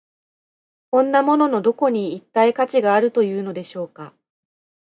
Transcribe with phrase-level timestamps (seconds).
[0.89, 4.15] こんなもののどこに、一体価値があるというのでしょうか。